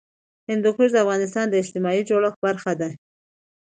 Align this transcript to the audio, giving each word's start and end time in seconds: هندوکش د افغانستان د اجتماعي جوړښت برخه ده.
هندوکش 0.49 0.89
د 0.93 0.97
افغانستان 1.05 1.45
د 1.49 1.55
اجتماعي 1.61 2.01
جوړښت 2.09 2.39
برخه 2.45 2.71
ده. 2.79 2.89